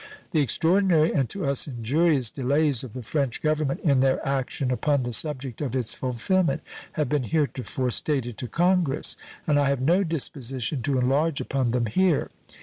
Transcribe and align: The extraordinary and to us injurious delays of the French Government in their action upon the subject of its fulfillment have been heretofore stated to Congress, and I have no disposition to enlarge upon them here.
The 0.31 0.41
extraordinary 0.41 1.13
and 1.13 1.29
to 1.29 1.45
us 1.45 1.67
injurious 1.67 2.31
delays 2.31 2.83
of 2.83 2.93
the 2.93 3.03
French 3.03 3.39
Government 3.39 3.81
in 3.81 3.99
their 3.99 4.19
action 4.27 4.71
upon 4.71 5.03
the 5.03 5.13
subject 5.13 5.61
of 5.61 5.75
its 5.75 5.93
fulfillment 5.93 6.63
have 6.93 7.07
been 7.07 7.21
heretofore 7.25 7.91
stated 7.91 8.35
to 8.39 8.47
Congress, 8.47 9.15
and 9.45 9.59
I 9.59 9.69
have 9.69 9.79
no 9.79 10.03
disposition 10.03 10.81
to 10.81 10.97
enlarge 10.97 11.39
upon 11.39 11.69
them 11.69 11.85
here. 11.85 12.31